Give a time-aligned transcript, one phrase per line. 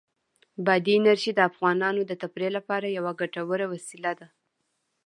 [0.65, 4.27] بادي انرژي د افغانانو د تفریح لپاره یوه ګټوره وسیله ده.